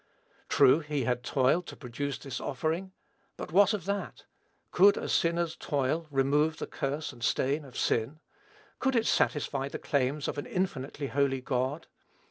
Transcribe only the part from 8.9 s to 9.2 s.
it